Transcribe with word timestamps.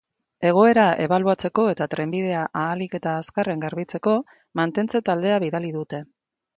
Egoera 0.51 0.85
ebaluatzeko 1.03 1.65
eta 1.73 1.89
trenbidea 1.93 2.41
ahalik 2.63 2.97
eta 3.01 3.15
azkarren 3.21 3.65
garbitzeko 3.69 4.19
mantentze-taldea 4.63 5.41
bidali 5.49 5.77
dute. 5.83 6.07